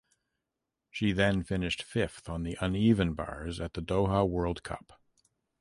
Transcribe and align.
She 0.89 1.11
then 1.11 1.43
finished 1.43 1.83
fifth 1.83 2.27
on 2.27 2.41
the 2.41 2.57
uneven 2.59 3.13
bars 3.13 3.59
at 3.59 3.73
the 3.75 3.83
Doha 3.83 4.27
World 4.27 4.63
Cup. 4.63 4.99